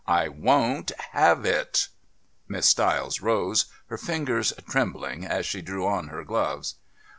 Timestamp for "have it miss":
1.11-2.65